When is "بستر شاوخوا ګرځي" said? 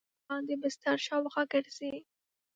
0.61-1.93